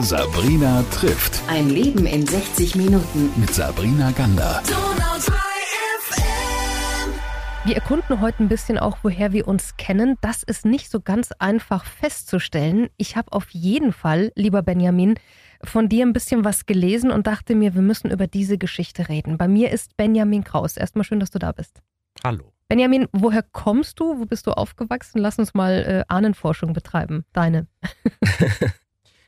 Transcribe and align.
Sabrina 0.00 0.84
trifft. 0.90 1.40
Ein 1.48 1.70
Leben 1.70 2.04
in 2.04 2.26
60 2.26 2.76
Minuten. 2.76 3.30
Mit 3.40 3.54
Sabrina 3.54 4.10
Gander. 4.10 4.60
Wir 7.64 7.76
erkunden 7.76 8.20
heute 8.20 8.44
ein 8.44 8.48
bisschen 8.48 8.78
auch, 8.78 8.98
woher 9.02 9.32
wir 9.32 9.48
uns 9.48 9.78
kennen. 9.78 10.18
Das 10.20 10.42
ist 10.42 10.66
nicht 10.66 10.90
so 10.90 11.00
ganz 11.00 11.32
einfach 11.38 11.86
festzustellen. 11.86 12.90
Ich 12.98 13.16
habe 13.16 13.32
auf 13.32 13.48
jeden 13.50 13.94
Fall, 13.94 14.32
lieber 14.34 14.60
Benjamin, 14.62 15.14
von 15.64 15.88
dir 15.88 16.04
ein 16.04 16.12
bisschen 16.12 16.44
was 16.44 16.66
gelesen 16.66 17.10
und 17.10 17.26
dachte 17.26 17.54
mir, 17.54 17.74
wir 17.74 17.82
müssen 17.82 18.10
über 18.10 18.26
diese 18.26 18.58
Geschichte 18.58 19.08
reden. 19.08 19.38
Bei 19.38 19.48
mir 19.48 19.70
ist 19.70 19.96
Benjamin 19.96 20.44
Kraus. 20.44 20.76
Erstmal 20.76 21.04
schön, 21.04 21.20
dass 21.20 21.30
du 21.30 21.38
da 21.38 21.52
bist. 21.52 21.80
Hallo. 22.22 22.52
Benjamin, 22.68 23.08
woher 23.12 23.42
kommst 23.42 23.98
du? 23.98 24.18
Wo 24.18 24.26
bist 24.26 24.46
du 24.46 24.50
aufgewachsen? 24.50 25.20
Lass 25.20 25.38
uns 25.38 25.54
mal 25.54 25.72
äh, 25.72 26.04
Ahnenforschung 26.12 26.74
betreiben. 26.74 27.24
Deine. 27.32 27.66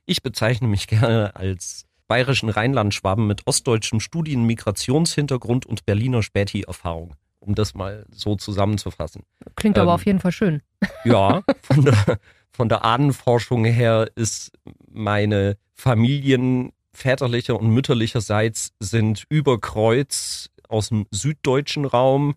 ich 0.08 0.22
bezeichne 0.22 0.68
mich 0.68 0.86
gerne 0.86 1.36
als 1.36 1.84
bayerischen 2.06 2.48
Rheinlandschwaben 2.48 3.26
mit 3.26 3.46
ostdeutschem 3.46 4.00
Studien-, 4.00 4.44
Migrationshintergrund 4.44 5.66
und 5.66 5.84
Berliner 5.86 6.22
Späti-Erfahrung 6.22 7.14
um 7.40 7.54
das 7.54 7.74
mal 7.74 8.04
so 8.10 8.36
zusammenzufassen. 8.36 9.22
Klingt 9.56 9.76
ähm, 9.76 9.82
aber 9.82 9.94
auf 9.94 10.06
jeden 10.06 10.20
Fall 10.20 10.32
schön. 10.32 10.62
Ja, 11.04 11.42
von 11.62 11.84
der, 11.84 12.18
von 12.50 12.68
der 12.68 12.84
Ahnenforschung 12.84 13.64
her 13.64 14.10
ist 14.14 14.52
meine 14.90 15.56
Familien 15.74 16.72
väterlicher 16.92 17.58
und 17.58 17.70
mütterlicherseits 17.70 18.72
sind 18.80 19.24
über 19.28 19.60
Kreuz 19.60 20.50
aus 20.68 20.88
dem 20.88 21.06
süddeutschen 21.10 21.84
Raum, 21.84 22.34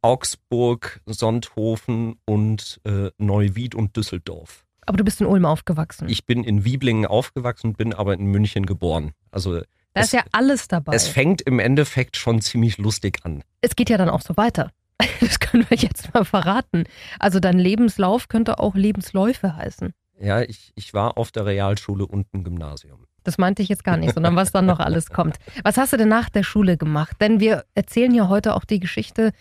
Augsburg, 0.00 1.00
Sonthofen 1.06 2.16
und 2.24 2.80
äh, 2.84 3.10
Neuwied 3.18 3.74
und 3.74 3.96
Düsseldorf. 3.96 4.64
Aber 4.86 4.96
du 4.96 5.04
bist 5.04 5.20
in 5.20 5.26
Ulm 5.26 5.44
aufgewachsen. 5.44 6.08
Ich 6.08 6.26
bin 6.26 6.44
in 6.44 6.64
Wieblingen 6.64 7.06
aufgewachsen, 7.06 7.74
bin 7.74 7.92
aber 7.92 8.14
in 8.14 8.26
München 8.26 8.66
geboren. 8.66 9.12
Also 9.30 9.60
da 9.94 10.00
es, 10.00 10.06
ist 10.06 10.12
ja 10.12 10.24
alles 10.32 10.68
dabei. 10.68 10.94
Es 10.94 11.06
fängt 11.06 11.42
im 11.42 11.58
Endeffekt 11.58 12.16
schon 12.16 12.40
ziemlich 12.40 12.78
lustig 12.78 13.20
an. 13.22 13.44
Es 13.60 13.76
geht 13.76 13.90
ja 13.90 13.96
dann 13.96 14.10
auch 14.10 14.22
so 14.22 14.36
weiter. 14.36 14.70
Das 15.20 15.40
können 15.40 15.66
wir 15.68 15.76
jetzt 15.76 16.12
mal 16.14 16.24
verraten. 16.24 16.84
Also 17.18 17.40
dein 17.40 17.58
Lebenslauf 17.58 18.28
könnte 18.28 18.58
auch 18.58 18.74
Lebensläufe 18.74 19.56
heißen. 19.56 19.92
Ja, 20.18 20.42
ich, 20.42 20.72
ich 20.74 20.94
war 20.94 21.18
auf 21.18 21.32
der 21.32 21.46
Realschule 21.46 22.06
und 22.06 22.26
im 22.32 22.44
Gymnasium. 22.44 23.06
Das 23.24 23.38
meinte 23.38 23.62
ich 23.62 23.68
jetzt 23.68 23.84
gar 23.84 23.96
nicht, 23.96 24.14
sondern 24.14 24.36
was 24.36 24.52
dann 24.52 24.66
noch 24.66 24.80
alles 24.80 25.10
kommt. 25.10 25.38
Was 25.62 25.78
hast 25.78 25.92
du 25.92 25.96
denn 25.96 26.08
nach 26.08 26.28
der 26.28 26.42
Schule 26.42 26.76
gemacht? 26.76 27.16
Denn 27.20 27.40
wir 27.40 27.64
erzählen 27.74 28.14
ja 28.14 28.28
heute 28.28 28.54
auch 28.54 28.64
die 28.64 28.80
Geschichte 28.80 29.32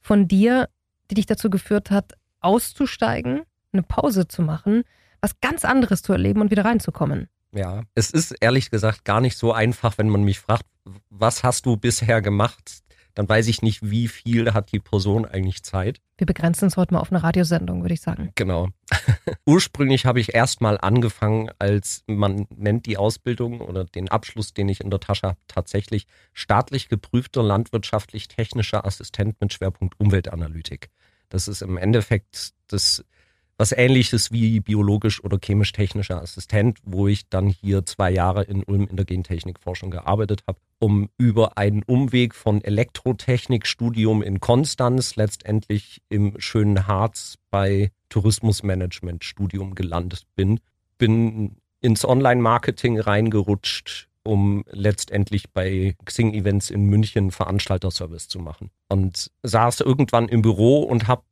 von 0.00 0.28
dir, 0.28 0.68
die 1.10 1.14
dich 1.14 1.26
dazu 1.26 1.50
geführt 1.50 1.90
hat, 1.90 2.14
auszusteigen, 2.40 3.42
eine 3.72 3.82
Pause 3.82 4.28
zu 4.28 4.42
machen, 4.42 4.84
was 5.20 5.40
ganz 5.40 5.64
anderes 5.64 6.02
zu 6.02 6.12
erleben 6.12 6.40
und 6.40 6.50
wieder 6.50 6.64
reinzukommen. 6.64 7.28
Ja, 7.54 7.82
es 7.94 8.10
ist 8.10 8.32
ehrlich 8.40 8.70
gesagt 8.70 9.04
gar 9.04 9.20
nicht 9.20 9.36
so 9.36 9.52
einfach, 9.52 9.98
wenn 9.98 10.08
man 10.08 10.22
mich 10.22 10.40
fragt, 10.40 10.64
was 11.10 11.44
hast 11.44 11.66
du 11.66 11.76
bisher 11.76 12.22
gemacht? 12.22 12.82
Dann 13.14 13.28
weiß 13.28 13.48
ich 13.48 13.60
nicht, 13.60 13.90
wie 13.90 14.08
viel 14.08 14.54
hat 14.54 14.72
die 14.72 14.78
Person 14.78 15.26
eigentlich 15.26 15.62
Zeit. 15.62 16.00
Wir 16.16 16.26
begrenzen 16.26 16.64
uns 16.64 16.78
heute 16.78 16.94
mal 16.94 17.00
auf 17.00 17.12
eine 17.12 17.22
Radiosendung, 17.22 17.82
würde 17.82 17.92
ich 17.92 18.00
sagen. 18.00 18.32
Genau. 18.36 18.68
Ursprünglich 19.46 20.06
habe 20.06 20.18
ich 20.18 20.34
erst 20.34 20.62
mal 20.62 20.78
angefangen, 20.78 21.50
als 21.58 22.04
man 22.06 22.46
nennt 22.48 22.86
die 22.86 22.96
Ausbildung 22.96 23.60
oder 23.60 23.84
den 23.84 24.08
Abschluss, 24.08 24.54
den 24.54 24.68
ich 24.70 24.80
in 24.80 24.88
der 24.88 25.00
Tasche 25.00 25.28
habe, 25.28 25.38
tatsächlich 25.46 26.06
staatlich 26.32 26.88
geprüfter 26.88 27.42
landwirtschaftlich-technischer 27.42 28.86
Assistent 28.86 29.38
mit 29.40 29.52
Schwerpunkt 29.52 30.00
Umweltanalytik. 30.00 30.88
Das 31.28 31.48
ist 31.48 31.60
im 31.60 31.76
Endeffekt 31.76 32.52
das 32.68 33.04
was 33.58 33.72
ähnliches 33.72 34.32
wie 34.32 34.60
biologisch 34.60 35.22
oder 35.22 35.38
chemisch-technischer 35.38 36.20
Assistent, 36.20 36.78
wo 36.84 37.06
ich 37.06 37.28
dann 37.28 37.48
hier 37.48 37.84
zwei 37.84 38.10
Jahre 38.10 38.44
in 38.44 38.64
Ulm 38.64 38.88
in 38.88 38.96
der 38.96 39.04
Gentechnikforschung 39.04 39.90
gearbeitet 39.90 40.42
habe, 40.46 40.58
um 40.78 41.08
über 41.16 41.58
einen 41.58 41.82
Umweg 41.84 42.34
von 42.34 42.62
Elektrotechnikstudium 42.62 44.22
in 44.22 44.40
Konstanz 44.40 45.16
letztendlich 45.16 46.02
im 46.08 46.34
schönen 46.38 46.86
Harz 46.86 47.36
bei 47.50 47.92
Tourismusmanagement-Studium 48.08 49.74
gelandet 49.74 50.24
bin. 50.34 50.60
Bin 50.98 51.56
ins 51.80 52.04
Online-Marketing 52.04 52.98
reingerutscht, 52.98 54.08
um 54.24 54.64
letztendlich 54.70 55.50
bei 55.50 55.96
Xing-Events 56.04 56.70
in 56.70 56.84
München 56.84 57.30
Veranstalterservice 57.30 58.28
zu 58.28 58.38
machen. 58.38 58.70
Und 58.88 59.30
saß 59.42 59.80
irgendwann 59.80 60.28
im 60.28 60.42
Büro 60.42 60.80
und 60.82 61.08
habe 61.08 61.22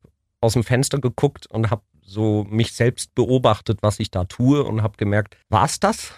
aus 0.40 0.54
dem 0.54 0.64
Fenster 0.64 0.98
geguckt 0.98 1.46
und 1.46 1.70
habe 1.70 1.82
so 2.02 2.44
mich 2.48 2.72
selbst 2.72 3.14
beobachtet, 3.14 3.78
was 3.82 4.00
ich 4.00 4.10
da 4.10 4.24
tue 4.24 4.64
und 4.64 4.82
habe 4.82 4.96
gemerkt, 4.96 5.36
war 5.48 5.64
es 5.64 5.80
das? 5.80 6.12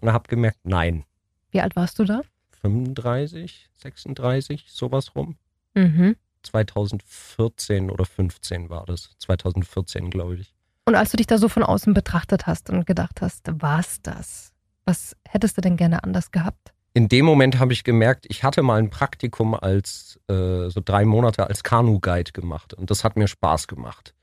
Und 0.00 0.12
habe 0.12 0.28
gemerkt, 0.28 0.58
nein. 0.64 1.04
Wie 1.50 1.60
alt 1.60 1.76
warst 1.76 1.98
du 1.98 2.04
da? 2.04 2.22
35, 2.62 3.68
36, 3.76 4.66
sowas 4.68 5.14
rum. 5.14 5.36
Mhm. 5.74 6.16
2014 6.42 7.90
oder 7.90 8.04
15 8.04 8.70
war 8.70 8.84
das. 8.86 9.10
2014, 9.18 10.10
glaube 10.10 10.36
ich. 10.36 10.54
Und 10.84 10.96
als 10.96 11.10
du 11.10 11.16
dich 11.16 11.26
da 11.26 11.38
so 11.38 11.48
von 11.48 11.62
außen 11.62 11.94
betrachtet 11.94 12.46
hast 12.46 12.70
und 12.70 12.86
gedacht 12.86 13.20
hast, 13.20 13.46
war 13.62 13.80
es 13.80 14.02
das? 14.02 14.52
Was 14.84 15.16
hättest 15.28 15.56
du 15.56 15.60
denn 15.60 15.76
gerne 15.76 16.02
anders 16.02 16.32
gehabt? 16.32 16.72
In 16.94 17.08
dem 17.08 17.24
Moment 17.24 17.58
habe 17.58 17.72
ich 17.72 17.84
gemerkt, 17.84 18.26
ich 18.28 18.42
hatte 18.42 18.62
mal 18.62 18.78
ein 18.78 18.90
Praktikum 18.90 19.54
als 19.54 20.20
äh, 20.28 20.68
so 20.68 20.82
drei 20.84 21.04
Monate 21.04 21.46
als 21.46 21.62
Kanu-Guide 21.62 22.32
gemacht 22.32 22.74
und 22.74 22.90
das 22.90 23.04
hat 23.04 23.16
mir 23.16 23.28
Spaß 23.28 23.66
gemacht 23.68 24.14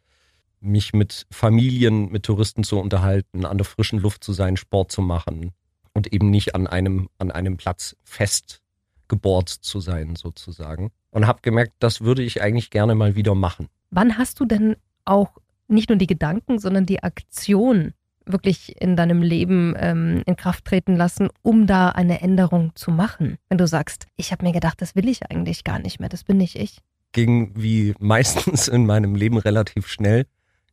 mich 0.62 0.94
mit 0.94 1.26
Familien, 1.32 2.12
mit 2.12 2.24
Touristen 2.24 2.64
zu 2.64 2.80
unterhalten, 2.80 3.46
an 3.46 3.58
der 3.58 3.66
frischen 3.66 4.00
Luft 4.00 4.24
zu 4.24 4.34
sein, 4.34 4.58
Sport 4.58 4.92
zu 4.92 5.02
machen 5.02 5.52
und 5.94 6.12
eben 6.14 6.30
nicht 6.30 6.56
an 6.56 6.68
einem, 6.68 7.10
an 7.18 7.32
einem 7.32 7.58
Platz 7.58 7.96
festgebohrt 8.04 9.50
zu 9.50 9.80
sein, 9.80 10.16
sozusagen. 10.16 10.92
Und 11.12 11.28
habe 11.28 11.40
gemerkt, 11.42 11.74
das 11.80 12.02
würde 12.02 12.22
ich 12.22 12.42
eigentlich 12.42 12.70
gerne 12.70 12.96
mal 12.96 13.16
wieder 13.16 13.36
machen. 13.36 13.68
Wann 13.90 14.18
hast 14.18 14.40
du 14.40 14.46
denn 14.46 14.76
auch 15.06 15.38
nicht 15.68 15.90
nur 15.90 15.98
die 15.98 16.08
Gedanken, 16.08 16.60
sondern 16.60 16.86
die 16.86 17.04
Aktion 17.04 17.94
wirklich 18.26 18.80
in 18.80 18.96
deinem 18.96 19.24
Leben 19.24 19.74
ähm, 19.78 20.22
in 20.26 20.36
Kraft 20.36 20.66
treten 20.66 20.96
lassen, 20.96 21.30
um 21.42 21.66
da 21.66 21.90
eine 21.90 22.22
Änderung 22.22 22.72
zu 22.76 22.92
machen? 22.92 23.38
Wenn 23.50 23.58
du 23.58 23.68
sagst, 23.68 24.06
ich 24.18 24.32
habe 24.32 24.46
mir 24.46 24.54
gedacht, 24.54 24.82
das 24.82 24.96
will 24.96 25.08
ich 25.08 25.30
eigentlich 25.32 25.64
gar 25.64 25.80
nicht 25.80 26.00
mehr, 26.00 26.10
das 26.10 26.24
bin 26.24 26.38
nicht 26.38 26.56
ich. 26.56 26.80
Ging 27.12 27.54
wie 27.56 27.96
meistens 28.00 28.68
in 28.68 28.86
meinem 28.86 29.16
Leben 29.16 29.38
relativ 29.38 29.88
schnell. 29.88 30.26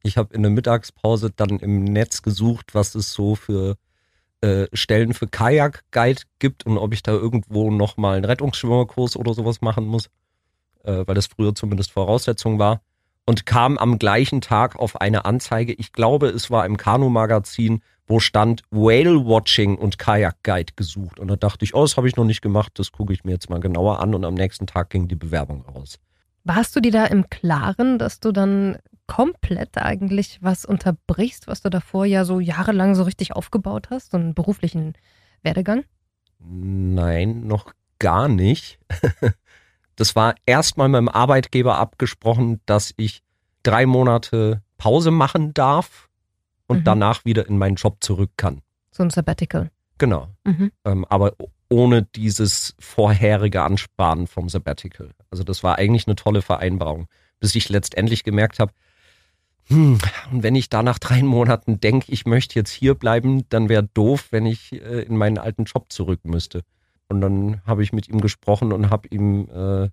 Ich 0.02 0.16
habe 0.16 0.34
in 0.34 0.42
der 0.42 0.50
Mittagspause 0.50 1.30
dann 1.34 1.58
im 1.58 1.84
Netz 1.84 2.22
gesucht, 2.22 2.74
was 2.74 2.94
es 2.94 3.12
so 3.12 3.34
für 3.34 3.76
äh, 4.40 4.66
Stellen 4.72 5.14
für 5.14 5.26
Kajak-Guide 5.26 6.22
gibt 6.38 6.66
und 6.66 6.78
ob 6.78 6.92
ich 6.92 7.02
da 7.02 7.12
irgendwo 7.12 7.70
nochmal 7.70 8.16
einen 8.16 8.24
Rettungsschwimmerkurs 8.24 9.16
oder 9.16 9.34
sowas 9.34 9.60
machen 9.60 9.86
muss, 9.86 10.06
äh, 10.84 11.04
weil 11.06 11.14
das 11.14 11.26
früher 11.26 11.54
zumindest 11.54 11.90
Voraussetzung 11.90 12.58
war. 12.58 12.82
Und 13.24 13.44
kam 13.44 13.76
am 13.76 13.98
gleichen 13.98 14.40
Tag 14.40 14.76
auf 14.76 15.00
eine 15.00 15.24
Anzeige, 15.24 15.72
ich 15.72 15.92
glaube, 15.92 16.28
es 16.28 16.48
war 16.50 16.64
im 16.64 16.76
Kanu-Magazin, 16.76 17.82
wo 18.06 18.20
stand 18.20 18.62
Whale-Watching 18.70 19.76
und 19.76 19.98
Kajak-Guide 19.98 20.74
gesucht. 20.76 21.18
Und 21.18 21.28
da 21.28 21.36
dachte 21.36 21.64
ich, 21.64 21.74
oh, 21.74 21.82
das 21.82 21.96
habe 21.96 22.06
ich 22.06 22.16
noch 22.16 22.24
nicht 22.24 22.40
gemacht, 22.40 22.78
das 22.78 22.92
gucke 22.92 23.12
ich 23.12 23.24
mir 23.24 23.32
jetzt 23.32 23.50
mal 23.50 23.58
genauer 23.58 24.00
an. 24.00 24.14
Und 24.14 24.24
am 24.24 24.34
nächsten 24.34 24.66
Tag 24.66 24.90
ging 24.90 25.08
die 25.08 25.16
Bewerbung 25.16 25.62
raus. 25.62 25.98
Warst 26.44 26.76
du 26.76 26.80
dir 26.80 26.92
da 26.92 27.06
im 27.06 27.28
Klaren, 27.28 27.98
dass 27.98 28.20
du 28.20 28.30
dann 28.30 28.78
komplett 29.06 29.78
eigentlich 29.78 30.38
was 30.42 30.64
unterbrichst, 30.64 31.46
was 31.46 31.62
du 31.62 31.70
davor 31.70 32.04
ja 32.06 32.24
so 32.24 32.40
jahrelang 32.40 32.94
so 32.94 33.02
richtig 33.04 33.34
aufgebaut 33.34 33.88
hast, 33.90 34.12
so 34.12 34.18
einen 34.18 34.34
beruflichen 34.34 34.94
Werdegang? 35.42 35.84
Nein, 36.38 37.46
noch 37.46 37.72
gar 37.98 38.28
nicht. 38.28 38.78
Das 39.96 40.14
war 40.14 40.34
erstmal 40.44 40.88
mit 40.88 40.98
dem 40.98 41.08
Arbeitgeber 41.08 41.78
abgesprochen, 41.78 42.60
dass 42.66 42.92
ich 42.98 43.22
drei 43.62 43.86
Monate 43.86 44.62
Pause 44.76 45.10
machen 45.10 45.54
darf 45.54 46.08
und 46.66 46.80
mhm. 46.80 46.84
danach 46.84 47.24
wieder 47.24 47.48
in 47.48 47.58
meinen 47.58 47.76
Job 47.76 47.96
zurück 48.00 48.30
kann. 48.36 48.60
So 48.92 49.02
ein 49.02 49.10
Sabbatical. 49.10 49.70
Genau. 49.98 50.28
Mhm. 50.44 50.70
Ähm, 50.84 51.04
aber 51.06 51.32
ohne 51.70 52.02
dieses 52.02 52.74
vorherige 52.78 53.62
Ansparen 53.62 54.26
vom 54.26 54.48
Sabbatical. 54.48 55.10
Also 55.30 55.42
das 55.42 55.62
war 55.62 55.78
eigentlich 55.78 56.06
eine 56.06 56.14
tolle 56.14 56.42
Vereinbarung, 56.42 57.08
bis 57.40 57.54
ich 57.54 57.68
letztendlich 57.70 58.22
gemerkt 58.22 58.58
habe, 58.58 58.72
hm, 59.68 59.98
und 60.32 60.42
wenn 60.42 60.54
ich 60.54 60.68
da 60.68 60.82
nach 60.82 60.98
drei 60.98 61.22
Monaten 61.22 61.80
denke, 61.80 62.12
ich 62.12 62.24
möchte 62.24 62.58
jetzt 62.58 62.70
hier 62.70 62.94
bleiben, 62.94 63.48
dann 63.48 63.68
wäre 63.68 63.82
doof, 63.82 64.28
wenn 64.30 64.46
ich 64.46 64.72
äh, 64.72 65.02
in 65.02 65.16
meinen 65.16 65.38
alten 65.38 65.64
Job 65.64 65.86
zurück 65.92 66.20
müsste. 66.24 66.62
Und 67.08 67.20
dann 67.20 67.62
habe 67.66 67.82
ich 67.82 67.92
mit 67.92 68.08
ihm 68.08 68.20
gesprochen 68.20 68.72
und 68.72 68.90
habe 68.90 69.08
ihm 69.08 69.48
äh, 69.50 69.88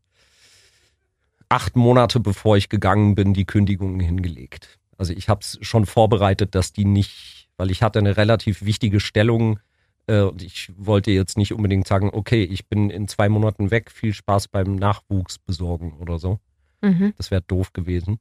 acht 1.49 1.75
Monate 1.75 2.19
bevor 2.19 2.57
ich 2.57 2.69
gegangen 2.69 3.15
bin, 3.15 3.33
die 3.33 3.45
Kündigungen 3.45 3.99
hingelegt. 3.99 4.79
Also 4.97 5.13
ich 5.13 5.27
habe 5.29 5.41
es 5.41 5.57
schon 5.61 5.85
vorbereitet, 5.85 6.55
dass 6.55 6.71
die 6.71 6.85
nicht, 6.85 7.49
weil 7.57 7.71
ich 7.71 7.81
hatte 7.81 7.99
eine 7.99 8.17
relativ 8.17 8.63
wichtige 8.63 8.99
Stellung 8.99 9.59
äh, 10.07 10.21
und 10.21 10.43
ich 10.43 10.71
wollte 10.77 11.11
jetzt 11.11 11.37
nicht 11.37 11.53
unbedingt 11.53 11.87
sagen, 11.87 12.09
okay, 12.13 12.43
ich 12.43 12.67
bin 12.67 12.89
in 12.89 13.07
zwei 13.07 13.29
Monaten 13.29 13.71
weg, 13.71 13.91
viel 13.91 14.13
Spaß 14.13 14.49
beim 14.49 14.75
Nachwuchs 14.75 15.39
besorgen 15.39 15.93
oder 15.99 16.19
so. 16.19 16.39
Mhm. 16.81 17.13
Das 17.17 17.31
wäre 17.31 17.41
doof 17.41 17.73
gewesen. 17.73 18.19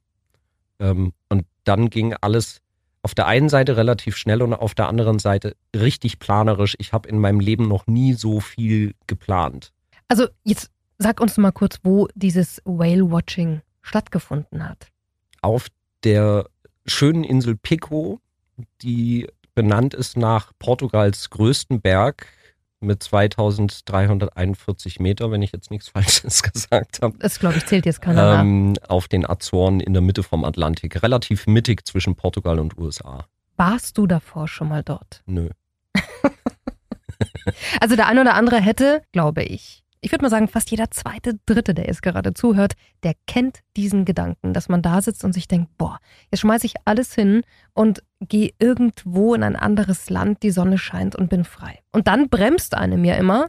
Ähm, 0.79 1.13
und 1.29 1.45
dann 1.63 1.89
ging 1.89 2.13
alles 2.21 2.61
auf 3.01 3.13
der 3.13 3.27
einen 3.27 3.49
Seite 3.49 3.75
relativ 3.77 4.15
schnell 4.15 4.41
und 4.41 4.53
auf 4.53 4.75
der 4.75 4.87
anderen 4.87 5.19
Seite 5.19 5.55
richtig 5.75 6.19
planerisch. 6.19 6.75
Ich 6.79 6.93
habe 6.93 7.09
in 7.09 7.19
meinem 7.19 7.39
Leben 7.39 7.67
noch 7.67 7.85
nie 7.85 8.13
so 8.13 8.39
viel 8.39 8.93
geplant. 9.07 9.73
Also 10.07 10.27
jetzt 10.43 10.71
sag 10.97 11.19
uns 11.19 11.37
mal 11.37 11.51
kurz, 11.51 11.79
wo 11.83 12.07
dieses 12.15 12.61
Whale-Watching 12.65 13.61
stattgefunden 13.81 14.67
hat. 14.67 14.87
Auf 15.41 15.67
der 16.03 16.47
schönen 16.85 17.23
Insel 17.23 17.57
Pico, 17.57 18.21
die 18.81 19.27
benannt 19.53 19.93
ist 19.93 20.17
nach 20.17 20.53
Portugals 20.59 21.29
größten 21.29 21.81
Berg 21.81 22.27
mit 22.83 23.01
2341 23.01 24.99
Meter, 24.99 25.31
wenn 25.31 25.41
ich 25.41 25.51
jetzt 25.51 25.71
nichts 25.71 25.89
Falsches 25.93 26.43
gesagt 26.43 27.01
habe. 27.01 27.17
Das, 27.19 27.39
glaube 27.39 27.57
ich, 27.57 27.65
zählt 27.65 27.85
jetzt 27.85 28.01
keiner 28.01 28.39
ähm, 28.39 28.73
Auf 28.87 29.07
den 29.07 29.29
Azoren 29.29 29.79
in 29.79 29.93
der 29.93 30.01
Mitte 30.01 30.23
vom 30.23 30.43
Atlantik. 30.43 31.01
Relativ 31.03 31.47
mittig 31.47 31.85
zwischen 31.87 32.15
Portugal 32.15 32.59
und 32.59 32.77
USA. 32.77 33.25
Warst 33.57 33.97
du 33.97 34.07
davor 34.07 34.47
schon 34.47 34.69
mal 34.69 34.83
dort? 34.83 35.21
Nö. 35.25 35.49
also 37.79 37.95
der 37.95 38.07
eine 38.07 38.21
oder 38.21 38.33
andere 38.35 38.59
hätte, 38.59 39.03
glaube 39.11 39.43
ich, 39.43 39.82
ich 40.03 40.11
würde 40.11 40.23
mal 40.23 40.29
sagen, 40.29 40.49
fast 40.49 40.69
jeder 40.69 40.91
zweite, 40.91 41.39
dritte, 41.45 41.73
der 41.73 41.87
jetzt 41.87 42.01
gerade 42.01 42.33
zuhört, 42.33 42.73
der 43.03 43.13
kennt 43.25 43.59
diesen 43.77 44.03
Gedanken, 44.03 44.53
dass 44.53 44.67
man 44.67 44.81
da 44.81 45.01
sitzt 45.01 45.23
und 45.23 45.31
sich 45.31 45.47
denkt, 45.47 45.77
boah, 45.77 45.99
jetzt 46.29 46.41
schmeiße 46.41 46.65
ich 46.65 46.75
alles 46.83 47.15
hin 47.15 47.43
und 47.73 48.03
gehe 48.19 48.51
irgendwo 48.59 49.33
in 49.33 49.43
ein 49.43 49.55
anderes 49.55 50.09
Land, 50.09 50.43
die 50.43 50.51
Sonne 50.51 50.77
scheint 50.77 51.15
und 51.15 51.29
bin 51.29 51.45
frei. 51.45 51.79
Und 51.93 52.07
dann 52.07 52.27
bremst 52.27 52.75
einem 52.75 53.05
ja 53.05 53.15
immer 53.15 53.47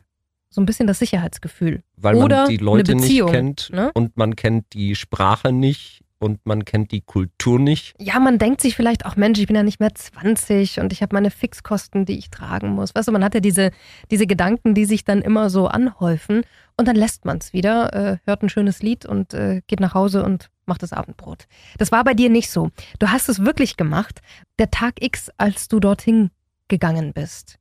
so 0.49 0.61
ein 0.61 0.67
bisschen 0.67 0.87
das 0.87 1.01
Sicherheitsgefühl. 1.01 1.83
Weil 1.97 2.15
Oder 2.15 2.43
man 2.43 2.49
die 2.49 2.57
Leute 2.59 2.95
nicht 2.95 3.27
kennt 3.27 3.71
ne? 3.73 3.91
und 3.95 4.17
man 4.17 4.37
kennt 4.37 4.73
die 4.73 4.95
Sprache 4.95 5.53
nicht 5.53 6.04
und 6.19 6.45
man 6.47 6.65
kennt 6.65 6.91
die 6.93 7.01
Kultur 7.01 7.59
nicht. 7.59 7.95
Ja, 7.99 8.19
man 8.19 8.39
denkt 8.39 8.61
sich 8.61 8.77
vielleicht 8.77 9.05
auch, 9.05 9.17
Mensch, 9.17 9.39
ich 9.39 9.47
bin 9.47 9.57
ja 9.57 9.63
nicht 9.63 9.81
mehr 9.81 9.95
20 9.95 10.81
und 10.81 10.93
ich 10.93 11.03
habe 11.03 11.15
meine 11.15 11.31
Fixkosten, 11.31 12.07
die 12.07 12.19
ich 12.19 12.31
tragen 12.31 12.71
muss. 12.71 12.95
Weißt 12.95 13.09
du, 13.09 13.13
man 13.13 13.25
hat 13.25 13.35
ja 13.35 13.41
diese, 13.41 13.71
diese 14.11 14.27
Gedanken, 14.27 14.75
die 14.75 14.85
sich 14.85 15.05
dann 15.05 15.23
immer 15.23 15.51
so 15.51 15.67
anhäufen 15.67 16.43
und 16.77 16.89
dann 16.89 16.97
lässt 16.97 17.25
man 17.25 17.39
es 17.39 17.53
wieder, 17.53 17.93
äh, 17.93 18.19
hört 18.25 18.43
ein 18.43 18.49
schönes 18.49 18.83
Lied 18.83 19.07
und 19.07 19.35
äh, 19.35 19.63
geht 19.67 19.81
nach 19.81 19.95
Hause 19.95 20.25
und 20.25 20.51
macht 20.67 20.83
das 20.83 20.93
Abendbrot. 20.93 21.47
Das 21.79 21.93
war 21.93 22.05
bei 22.05 22.15
dir 22.15 22.31
nicht 22.31 22.51
so. 22.51 22.71
Du 22.99 23.09
hast 23.09 23.29
es 23.29 23.45
wirklich 23.45 23.77
gemacht. 23.77 24.21
Der 24.59 24.71
Tag 24.71 25.03
X, 25.03 25.31
als 25.37 25.69
du 25.69 25.81
dorthin 25.81 26.31
gegangen 26.69 27.13
bist. 27.13 27.59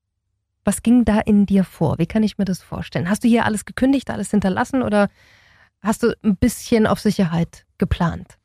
Was 0.64 0.82
ging 0.82 1.04
da 1.04 1.20
in 1.20 1.46
dir 1.46 1.66
vor? 1.66 2.00
Wie 2.00 2.06
kann 2.06 2.24
ich 2.24 2.38
mir 2.38 2.46
das 2.46 2.62
vorstellen? 2.62 3.10
Hast 3.10 3.24
du 3.24 3.28
hier 3.28 3.46
alles 3.46 3.66
gekündigt, 3.66 4.10
alles 4.10 4.32
hinterlassen 4.32 4.82
oder 4.82 5.10
hast 5.82 6.04
du 6.04 6.16
ein 6.24 6.38
bisschen 6.38 6.88
auf 6.88 7.02
Sicherheit 7.02 7.66
geplant? 7.78 8.38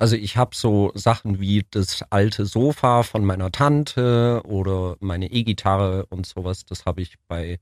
Also 0.00 0.16
ich 0.16 0.38
habe 0.38 0.56
so 0.56 0.92
Sachen 0.94 1.40
wie 1.40 1.66
das 1.70 2.02
alte 2.08 2.46
Sofa 2.46 3.02
von 3.02 3.22
meiner 3.22 3.52
Tante 3.52 4.40
oder 4.46 4.96
meine 5.00 5.30
E-Gitarre 5.30 6.06
und 6.06 6.24
sowas, 6.24 6.64
das 6.64 6.86
habe 6.86 7.02
ich 7.02 7.16
bei 7.28 7.60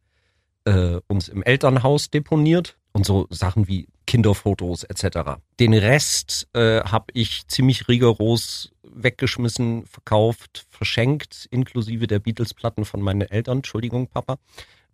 äh, 0.65 1.01
uns 1.09 1.27
im 1.29 1.43
Elternhaus 1.43 2.11
deponiert 2.11 2.79
und 2.93 3.05
so 3.05 3.27
Sachen 3.31 3.67
wie 3.67 3.89
Kinderfotos 4.07 4.85
etc. 4.85 5.41
Den 5.59 5.75
Rest 5.75 6.47
äh, 6.53 6.83
habe 6.83 7.07
ich 7.13 7.49
ziemlich 7.49 7.89
rigoros 7.89 8.71
weggeschmissen, 8.85 9.85
verkauft, 9.87 10.65
verschenkt, 10.71 11.49
inklusive 11.51 12.07
der 12.07 12.21
Beatles-Platten 12.21 12.85
von 12.85 13.03
meinen 13.03 13.23
Eltern. 13.23 13.59
Entschuldigung, 13.59 14.07
Papa. 14.07 14.39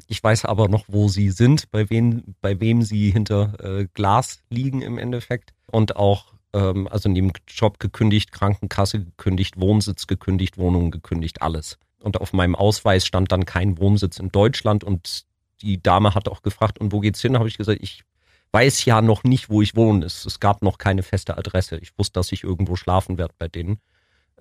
Ich 0.07 0.25
weiß 0.25 0.47
aber 0.47 0.69
noch, 0.69 0.87
wo 0.89 1.09
sie 1.09 1.29
sind, 1.29 1.71
bei 1.71 1.91
wem, 1.91 2.37
bei 2.41 2.59
wem 2.59 2.81
sie 2.81 3.11
hinter 3.11 3.53
äh, 3.63 3.87
Glas 3.93 4.41
liegen 4.49 4.81
im 4.81 4.97
Endeffekt. 4.97 5.53
Und 5.71 5.97
auch 5.97 6.33
ähm, 6.55 6.89
also 6.89 7.11
neben 7.11 7.33
Job 7.49 7.79
gekündigt, 7.79 8.33
Krankenkasse 8.33 9.01
gekündigt, 9.01 9.61
Wohnsitz 9.61 10.07
gekündigt, 10.07 10.57
Wohnung 10.57 10.91
gekündigt, 10.91 11.43
alles. 11.43 11.79
Und 12.01 12.21
auf 12.21 12.33
meinem 12.33 12.55
Ausweis 12.55 13.05
stand 13.05 13.33
dann 13.33 13.45
kein 13.45 13.79
Wohnsitz 13.79 14.19
in 14.19 14.31
Deutschland 14.31 14.85
und 14.85 15.25
die 15.61 15.83
Dame 15.83 16.15
hat 16.15 16.29
auch 16.29 16.43
gefragt, 16.43 16.79
und 16.79 16.93
wo 16.93 17.01
geht's 17.01 17.21
hin? 17.21 17.39
Habe 17.39 17.49
ich 17.49 17.59
gesagt, 17.59 17.83
ich 17.83 18.05
weiß 18.53 18.85
ja 18.85 19.03
noch 19.03 19.25
nicht, 19.25 19.51
wo 19.51 19.63
ich 19.63 19.75
wohne. 19.75 20.07
Es, 20.07 20.25
es 20.25 20.39
gab 20.39 20.63
noch 20.63 20.79
keine 20.79 21.03
feste 21.03 21.37
Adresse. 21.37 21.79
Ich 21.79 21.99
wusste, 21.99 22.15
dass 22.15 22.33
ich 22.33 22.45
irgendwo 22.45 22.77
schlafen 22.77 23.19
werde 23.19 23.35
bei 23.39 23.49
denen. 23.49 23.79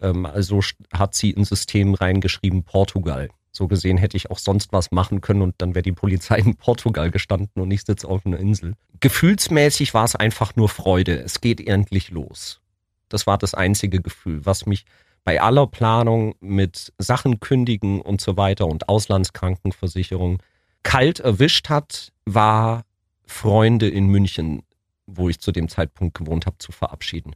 Ähm, 0.01 0.25
also 0.25 0.59
hat 0.93 1.15
sie 1.15 1.31
ins 1.31 1.49
System 1.49 1.93
reingeschrieben 1.95 2.63
Portugal. 2.63 3.29
So 3.55 3.67
gesehen 3.67 3.97
hätte 3.97 4.17
ich 4.17 4.31
auch 4.31 4.39
sonst 4.39 4.73
was 4.73 4.91
machen 4.91 5.21
können 5.21 5.43
und 5.43 5.53
dann 5.59 5.75
wäre 5.75 5.83
die 5.83 5.91
Polizei 5.91 6.39
in 6.39 6.55
Portugal 6.55 7.11
gestanden 7.11 7.61
und 7.61 7.69
ich 7.69 7.83
sitze 7.83 8.07
auf 8.07 8.25
einer 8.25 8.39
Insel. 8.39 8.73
Gefühlsmäßig 8.99 9.93
war 9.93 10.05
es 10.05 10.15
einfach 10.15 10.55
nur 10.55 10.69
Freude. 10.69 11.19
Es 11.19 11.39
geht 11.39 11.65
endlich 11.65 12.09
los. 12.09 12.61
Das 13.09 13.27
war 13.27 13.37
das 13.37 13.53
einzige 13.53 14.01
Gefühl, 14.01 14.43
was 14.43 14.65
mich 14.65 14.85
bei 15.23 15.39
aller 15.39 15.67
Planung 15.67 16.33
mit 16.39 16.93
Sachen 16.97 17.39
kündigen 17.39 18.01
und 18.01 18.21
so 18.21 18.37
weiter 18.37 18.65
und 18.65 18.89
Auslandskrankenversicherung 18.89 20.41
kalt 20.81 21.19
erwischt 21.19 21.69
hat, 21.69 22.11
war 22.25 22.83
Freunde 23.25 23.87
in 23.87 24.07
München, 24.07 24.63
wo 25.05 25.29
ich 25.29 25.39
zu 25.39 25.51
dem 25.51 25.69
Zeitpunkt 25.69 26.17
gewohnt 26.17 26.47
habe, 26.47 26.57
zu 26.57 26.71
verabschieden. 26.71 27.35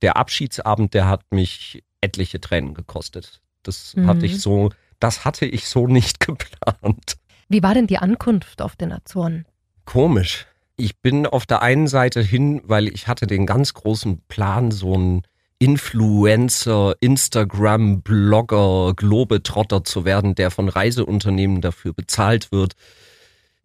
Der 0.00 0.16
Abschiedsabend, 0.16 0.94
der 0.94 1.08
hat 1.08 1.22
mich 1.30 1.84
etliche 2.00 2.40
Tränen 2.40 2.74
gekostet. 2.74 3.40
Das 3.62 3.94
mhm. 3.94 4.06
hatte 4.06 4.26
ich 4.26 4.40
so 4.40 4.70
das 5.00 5.24
hatte 5.24 5.46
ich 5.46 5.68
so 5.68 5.86
nicht 5.86 6.20
geplant. 6.26 7.16
Wie 7.48 7.62
war 7.62 7.74
denn 7.74 7.86
die 7.86 7.98
Ankunft 7.98 8.60
auf 8.60 8.76
den 8.76 8.92
Azoren? 8.92 9.46
Komisch. 9.84 10.46
Ich 10.76 11.00
bin 11.00 11.26
auf 11.26 11.46
der 11.46 11.62
einen 11.62 11.88
Seite 11.88 12.20
hin, 12.20 12.60
weil 12.64 12.88
ich 12.88 13.08
hatte 13.08 13.26
den 13.26 13.46
ganz 13.46 13.74
großen 13.74 14.22
Plan, 14.28 14.70
so 14.70 14.96
ein 14.96 15.22
Influencer, 15.58 16.94
Instagram, 17.00 18.02
Blogger, 18.02 18.92
Globetrotter 18.94 19.82
zu 19.82 20.04
werden, 20.04 20.36
der 20.36 20.52
von 20.52 20.68
Reiseunternehmen 20.68 21.60
dafür 21.60 21.94
bezahlt 21.94 22.52
wird, 22.52 22.74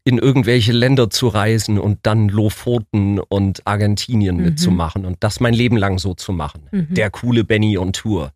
in 0.05 0.17
irgendwelche 0.17 0.71
Länder 0.71 1.09
zu 1.09 1.27
reisen 1.27 1.77
und 1.77 1.99
dann 2.03 2.29
Lofoten 2.29 3.19
und 3.19 3.65
Argentinien 3.65 4.37
mhm. 4.37 4.43
mitzumachen 4.43 5.05
und 5.05 5.17
das 5.19 5.39
mein 5.39 5.53
Leben 5.53 5.77
lang 5.77 5.99
so 5.99 6.13
zu 6.13 6.33
machen. 6.33 6.67
Mhm. 6.71 6.87
Der 6.89 7.11
coole 7.11 7.43
Benny 7.43 7.77
on 7.77 7.93
Tour 7.93 8.31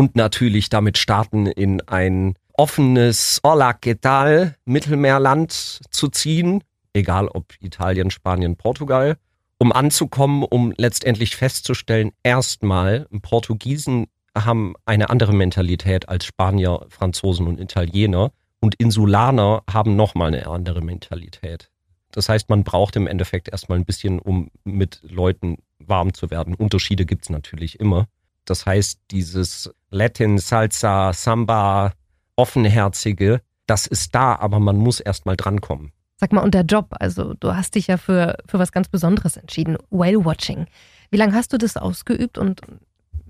und 0.00 0.16
natürlich 0.16 0.70
damit 0.70 0.96
starten, 0.96 1.44
in 1.44 1.82
ein 1.82 2.32
offenes 2.54 3.38
Hola, 3.44 3.72
¿qué 3.72 4.00
tal? 4.00 4.56
Mittelmeerland 4.64 5.52
zu 5.52 6.08
ziehen, 6.08 6.64
egal 6.94 7.28
ob 7.28 7.52
Italien, 7.60 8.10
Spanien, 8.10 8.56
Portugal, 8.56 9.18
um 9.58 9.72
anzukommen, 9.72 10.42
um 10.42 10.72
letztendlich 10.78 11.36
festzustellen, 11.36 12.12
erstmal, 12.22 13.08
Portugiesen 13.20 14.06
haben 14.34 14.72
eine 14.86 15.10
andere 15.10 15.34
Mentalität 15.34 16.08
als 16.08 16.24
Spanier, 16.24 16.86
Franzosen 16.88 17.46
und 17.46 17.60
Italiener 17.60 18.32
und 18.58 18.76
Insulaner 18.76 19.64
haben 19.70 19.96
nochmal 19.96 20.28
eine 20.28 20.46
andere 20.46 20.80
Mentalität. 20.80 21.68
Das 22.10 22.30
heißt, 22.30 22.48
man 22.48 22.64
braucht 22.64 22.96
im 22.96 23.06
Endeffekt 23.06 23.50
erstmal 23.50 23.78
ein 23.78 23.84
bisschen, 23.84 24.18
um 24.18 24.50
mit 24.64 25.00
Leuten 25.02 25.58
warm 25.78 26.14
zu 26.14 26.30
werden. 26.30 26.54
Unterschiede 26.54 27.04
gibt's 27.04 27.28
natürlich 27.28 27.78
immer. 27.78 28.06
Das 28.50 28.66
heißt, 28.66 28.98
dieses 29.12 29.72
Latin, 29.90 30.38
Salsa, 30.38 31.12
Samba, 31.12 31.92
offenherzige, 32.34 33.42
das 33.66 33.86
ist 33.86 34.12
da, 34.12 34.34
aber 34.34 34.58
man 34.58 34.76
muss 34.76 34.98
erst 34.98 35.24
mal 35.24 35.36
drankommen. 35.36 35.92
Sag 36.16 36.32
mal, 36.32 36.42
und 36.42 36.52
der 36.52 36.64
Job, 36.64 36.88
also 36.98 37.34
du 37.34 37.54
hast 37.54 37.76
dich 37.76 37.86
ja 37.86 37.96
für, 37.96 38.38
für 38.46 38.58
was 38.58 38.72
ganz 38.72 38.88
Besonderes 38.88 39.36
entschieden, 39.36 39.78
Whale 39.90 40.24
Watching. 40.24 40.66
Wie 41.12 41.16
lange 41.16 41.34
hast 41.34 41.52
du 41.52 41.58
das 41.58 41.76
ausgeübt 41.76 42.38
und 42.38 42.60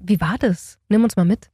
wie 0.00 0.22
war 0.22 0.36
das? 0.38 0.78
Nimm 0.88 1.04
uns 1.04 1.16
mal 1.16 1.26
mit. 1.26 1.50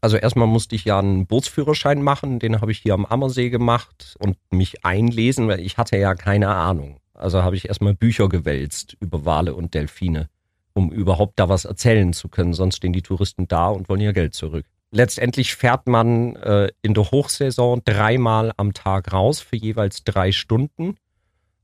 Also 0.00 0.16
erstmal 0.16 0.46
musste 0.46 0.76
ich 0.76 0.84
ja 0.84 1.00
einen 1.00 1.26
Bootsführerschein 1.26 2.02
machen, 2.02 2.38
den 2.38 2.60
habe 2.60 2.70
ich 2.70 2.78
hier 2.78 2.94
am 2.94 3.04
Ammersee 3.04 3.50
gemacht 3.50 4.14
und 4.20 4.36
mich 4.52 4.84
einlesen, 4.84 5.48
weil 5.48 5.58
ich 5.58 5.78
hatte 5.78 5.96
ja 5.98 6.14
keine 6.14 6.54
Ahnung. 6.54 7.00
Also 7.12 7.42
habe 7.42 7.56
ich 7.56 7.66
erstmal 7.66 7.94
Bücher 7.94 8.28
gewälzt 8.28 8.96
über 9.00 9.24
Wale 9.24 9.52
und 9.54 9.74
Delfine 9.74 10.28
um 10.72 10.92
überhaupt 10.92 11.38
da 11.38 11.48
was 11.48 11.64
erzählen 11.64 12.12
zu 12.12 12.28
können. 12.28 12.52
Sonst 12.52 12.76
stehen 12.76 12.92
die 12.92 13.02
Touristen 13.02 13.48
da 13.48 13.68
und 13.68 13.88
wollen 13.88 14.00
ihr 14.00 14.12
Geld 14.12 14.34
zurück. 14.34 14.66
Letztendlich 14.92 15.54
fährt 15.54 15.86
man 15.86 16.34
äh, 16.36 16.68
in 16.82 16.94
der 16.94 17.10
Hochsaison 17.10 17.82
dreimal 17.84 18.52
am 18.56 18.74
Tag 18.74 19.12
raus 19.12 19.40
für 19.40 19.56
jeweils 19.56 20.02
drei 20.02 20.32
Stunden, 20.32 20.96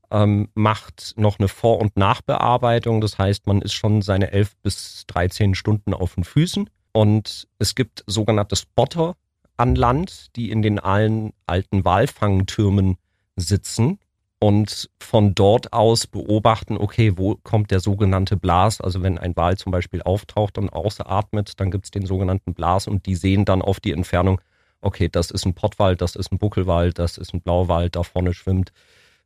ähm, 0.09 0.47
macht 0.53 1.13
noch 1.17 1.37
eine 1.37 1.49
Vor- 1.49 1.79
und 1.79 1.97
Nachbearbeitung. 1.97 3.01
Das 3.01 3.17
heißt, 3.17 3.45
man 3.45 3.61
ist 3.61 3.73
schon 3.73 4.01
seine 4.01 4.31
elf 4.31 4.55
bis 4.63 5.03
13 5.07 5.55
Stunden 5.55 5.93
auf 5.93 6.15
den 6.15 6.23
Füßen. 6.23 6.69
Und 6.93 7.47
es 7.59 7.75
gibt 7.75 8.03
sogenannte 8.07 8.55
Spotter 8.55 9.17
an 9.57 9.75
Land, 9.75 10.35
die 10.37 10.49
in 10.49 10.61
den 10.61 10.79
allen 10.79 11.33
alten 11.45 11.83
Walfangtürmen 11.83 12.97
sitzen 13.35 13.99
und 14.39 14.89
von 15.01 15.33
dort 15.33 15.73
aus 15.73 16.05
beobachten, 16.05 16.77
okay, 16.77 17.13
wo 17.17 17.35
kommt 17.43 17.71
der 17.71 17.79
sogenannte 17.79 18.37
Blas? 18.37 18.81
Also 18.81 19.01
wenn 19.01 19.17
ein 19.17 19.35
Wal 19.35 19.57
zum 19.57 19.71
Beispiel 19.71 20.01
auftaucht 20.03 20.57
und 20.57 20.69
ausatmet, 20.69 21.59
dann 21.59 21.71
gibt 21.71 21.85
es 21.85 21.91
den 21.91 22.05
sogenannten 22.05 22.53
Blas 22.53 22.87
und 22.87 23.05
die 23.05 23.15
sehen 23.15 23.45
dann 23.45 23.61
auf 23.61 23.79
die 23.79 23.93
Entfernung, 23.93 24.39
okay, 24.81 25.09
das 25.09 25.31
ist 25.31 25.45
ein 25.45 25.55
Pottwal, 25.55 25.95
das 25.95 26.15
ist 26.15 26.31
ein 26.31 26.37
Buckelwal, 26.37 26.93
das 26.93 27.17
ist 27.17 27.33
ein 27.33 27.41
Blauwal, 27.41 27.89
da 27.89 28.03
vorne 28.03 28.33
schwimmt 28.33 28.71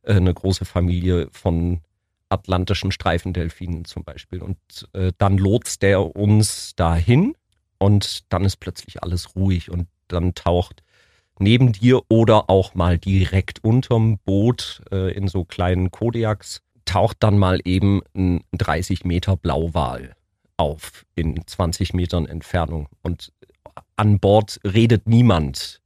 äh, 0.02 0.14
eine 0.14 0.32
große 0.32 0.64
Familie 0.64 1.28
von 1.30 1.82
atlantischen 2.30 2.90
Streifendelfinen 2.90 3.84
zum 3.84 4.04
Beispiel. 4.04 4.40
Und 4.40 4.58
äh, 4.94 5.12
dann 5.18 5.36
lotst 5.36 5.82
der 5.82 6.16
uns 6.16 6.74
dahin 6.74 7.34
und 7.78 8.32
dann 8.32 8.44
ist 8.44 8.56
plötzlich 8.56 9.02
alles 9.02 9.36
ruhig 9.36 9.70
und 9.70 9.88
dann 10.08 10.34
taucht 10.34 10.82
neben 11.42 11.72
dir 11.72 12.00
oder 12.08 12.48
auch 12.48 12.74
mal 12.74 12.98
direkt 12.98 13.62
unterm 13.64 14.18
Boot 14.24 14.82
äh, 14.90 15.12
in 15.12 15.28
so 15.28 15.44
kleinen 15.44 15.90
Kodiaks 15.90 16.62
taucht 16.84 17.18
dann 17.20 17.38
mal 17.38 17.60
eben 17.64 18.02
ein 18.14 18.42
30 18.52 19.04
Meter 19.04 19.36
Blauwal 19.36 20.14
auf 20.56 21.04
in 21.14 21.46
20 21.46 21.94
Metern 21.94 22.26
Entfernung 22.26 22.88
und 23.02 23.32
an 23.96 24.18
Bord 24.18 24.60
redet 24.64 25.08
niemand, 25.08 25.80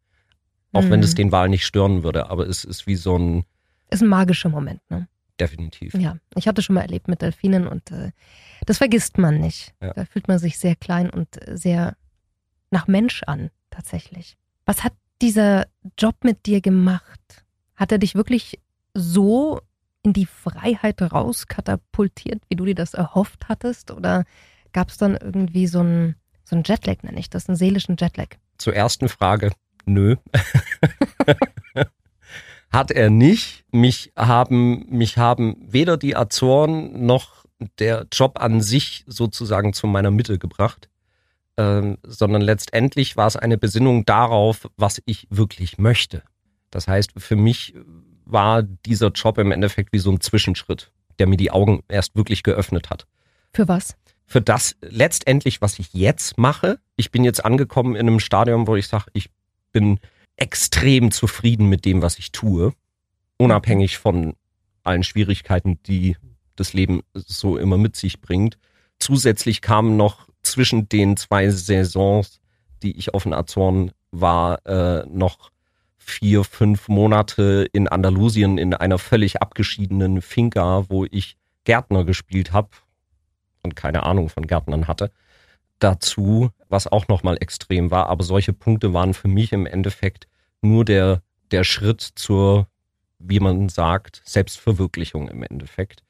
auch 0.72 0.82
mhm. 0.82 0.90
wenn 0.90 1.02
es 1.02 1.14
den 1.14 1.32
Wal 1.32 1.48
nicht 1.48 1.64
stören 1.64 2.02
würde, 2.02 2.30
aber 2.30 2.46
es 2.46 2.64
ist 2.64 2.86
wie 2.86 2.96
so 2.96 3.16
ein 3.16 3.44
ist 3.90 4.02
ein 4.02 4.08
magischer 4.08 4.48
Moment, 4.48 4.80
ne? 4.90 5.08
Definitiv. 5.38 5.94
Ja, 5.94 6.16
ich 6.34 6.48
hatte 6.48 6.62
schon 6.62 6.74
mal 6.74 6.80
erlebt 6.80 7.08
mit 7.08 7.20
Delfinen 7.20 7.68
und 7.68 7.90
äh, 7.90 8.10
das 8.64 8.78
vergisst 8.78 9.18
man 9.18 9.38
nicht. 9.38 9.74
Ja. 9.82 9.92
Da 9.92 10.06
fühlt 10.06 10.28
man 10.28 10.38
sich 10.38 10.58
sehr 10.58 10.76
klein 10.76 11.10
und 11.10 11.28
sehr 11.46 11.94
nach 12.70 12.86
Mensch 12.88 13.22
an, 13.24 13.50
tatsächlich. 13.70 14.36
Was 14.64 14.82
hat 14.82 14.94
dieser 15.22 15.66
Job 15.98 16.16
mit 16.22 16.46
dir 16.46 16.60
gemacht? 16.60 17.44
Hat 17.74 17.92
er 17.92 17.98
dich 17.98 18.14
wirklich 18.14 18.60
so 18.94 19.60
in 20.02 20.12
die 20.12 20.26
Freiheit 20.26 21.02
rauskatapultiert, 21.02 22.42
wie 22.48 22.56
du 22.56 22.64
dir 22.64 22.74
das 22.74 22.94
erhofft 22.94 23.48
hattest? 23.48 23.90
Oder 23.90 24.24
gab 24.72 24.88
es 24.90 24.98
dann 24.98 25.16
irgendwie 25.16 25.66
so 25.66 25.80
einen 25.80 26.16
so 26.44 26.56
Jetlag, 26.56 27.02
nenne 27.02 27.18
ich 27.18 27.28
das, 27.28 27.48
einen 27.48 27.56
seelischen 27.56 27.96
Jetlag? 27.98 28.36
Zur 28.56 28.74
ersten 28.74 29.08
Frage, 29.08 29.52
nö. 29.84 30.16
Hat 32.70 32.90
er 32.90 33.10
nicht. 33.10 33.64
Mich 33.72 34.12
haben, 34.16 34.86
mich 34.88 35.18
haben 35.18 35.56
weder 35.60 35.96
die 35.96 36.16
Azoren 36.16 37.06
noch 37.06 37.44
der 37.78 38.06
Job 38.12 38.40
an 38.40 38.60
sich 38.60 39.04
sozusagen 39.06 39.72
zu 39.72 39.86
meiner 39.86 40.10
Mitte 40.10 40.38
gebracht. 40.38 40.88
Ähm, 41.58 41.96
sondern 42.02 42.42
letztendlich 42.42 43.16
war 43.16 43.26
es 43.26 43.36
eine 43.36 43.56
Besinnung 43.56 44.04
darauf, 44.04 44.68
was 44.76 45.00
ich 45.06 45.26
wirklich 45.30 45.78
möchte. 45.78 46.22
Das 46.70 46.86
heißt, 46.86 47.12
für 47.16 47.36
mich 47.36 47.74
war 48.26 48.62
dieser 48.62 49.08
Job 49.08 49.38
im 49.38 49.52
Endeffekt 49.52 49.92
wie 49.92 49.98
so 49.98 50.10
ein 50.10 50.20
Zwischenschritt, 50.20 50.90
der 51.18 51.26
mir 51.26 51.38
die 51.38 51.50
Augen 51.50 51.82
erst 51.88 52.14
wirklich 52.16 52.42
geöffnet 52.42 52.90
hat. 52.90 53.06
Für 53.54 53.68
was? 53.68 53.96
Für 54.26 54.42
das 54.42 54.76
letztendlich, 54.82 55.62
was 55.62 55.78
ich 55.78 55.94
jetzt 55.94 56.36
mache. 56.36 56.78
Ich 56.96 57.10
bin 57.10 57.24
jetzt 57.24 57.44
angekommen 57.44 57.94
in 57.94 58.08
einem 58.08 58.20
Stadium, 58.20 58.66
wo 58.66 58.76
ich 58.76 58.88
sage, 58.88 59.06
ich 59.14 59.30
bin 59.72 60.00
extrem 60.36 61.12
zufrieden 61.12 61.68
mit 61.68 61.84
dem, 61.84 62.02
was 62.02 62.18
ich 62.18 62.32
tue, 62.32 62.74
unabhängig 63.38 63.98
von 63.98 64.34
allen 64.82 65.04
Schwierigkeiten, 65.04 65.82
die 65.84 66.16
das 66.56 66.72
Leben 66.72 67.02
so 67.14 67.56
immer 67.56 67.78
mit 67.78 67.96
sich 67.96 68.20
bringt. 68.20 68.58
Zusätzlich 68.98 69.60
kamen 69.60 69.96
noch 69.96 70.28
zwischen 70.46 70.88
den 70.88 71.16
zwei 71.16 71.50
Saisons, 71.50 72.40
die 72.82 72.96
ich 72.96 73.14
auf 73.14 73.24
den 73.24 73.34
Azoren 73.34 73.92
war, 74.10 74.64
äh, 74.66 75.04
noch 75.06 75.50
vier, 75.98 76.44
fünf 76.44 76.88
Monate 76.88 77.68
in 77.72 77.88
Andalusien 77.88 78.58
in 78.58 78.74
einer 78.74 78.98
völlig 78.98 79.42
abgeschiedenen 79.42 80.22
Finca, 80.22 80.88
wo 80.88 81.04
ich 81.04 81.36
Gärtner 81.64 82.04
gespielt 82.04 82.52
habe 82.52 82.68
und 83.62 83.74
keine 83.74 84.04
Ahnung 84.04 84.28
von 84.28 84.46
Gärtnern 84.46 84.86
hatte. 84.86 85.10
Dazu, 85.80 86.50
was 86.68 86.86
auch 86.86 87.08
nochmal 87.08 87.36
extrem 87.40 87.90
war, 87.90 88.06
aber 88.06 88.22
solche 88.22 88.52
Punkte 88.52 88.94
waren 88.94 89.14
für 89.14 89.28
mich 89.28 89.52
im 89.52 89.66
Endeffekt 89.66 90.28
nur 90.62 90.84
der, 90.84 91.22
der 91.50 91.64
Schritt 91.64 92.00
zur, 92.00 92.68
wie 93.18 93.40
man 93.40 93.68
sagt, 93.68 94.22
Selbstverwirklichung 94.24 95.28
im 95.28 95.42
Endeffekt. 95.42 96.02